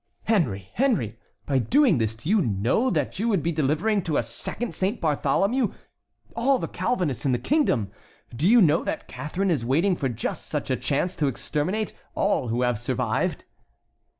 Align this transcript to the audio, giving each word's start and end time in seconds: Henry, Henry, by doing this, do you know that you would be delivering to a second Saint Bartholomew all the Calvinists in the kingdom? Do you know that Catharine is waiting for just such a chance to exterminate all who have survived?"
Henry, 0.23 0.69
Henry, 0.73 1.19
by 1.45 1.59
doing 1.59 1.99
this, 1.99 2.15
do 2.15 2.27
you 2.27 2.41
know 2.41 2.89
that 2.89 3.19
you 3.19 3.27
would 3.27 3.43
be 3.43 3.51
delivering 3.51 4.01
to 4.01 4.17
a 4.17 4.23
second 4.23 4.73
Saint 4.73 4.99
Bartholomew 4.99 5.71
all 6.35 6.57
the 6.57 6.67
Calvinists 6.67 7.23
in 7.23 7.33
the 7.33 7.37
kingdom? 7.37 7.91
Do 8.35 8.47
you 8.49 8.63
know 8.63 8.83
that 8.83 9.07
Catharine 9.07 9.51
is 9.51 9.63
waiting 9.63 9.95
for 9.95 10.09
just 10.09 10.47
such 10.47 10.71
a 10.71 10.75
chance 10.75 11.15
to 11.17 11.27
exterminate 11.27 11.93
all 12.15 12.47
who 12.47 12.63
have 12.63 12.79
survived?" 12.79 13.45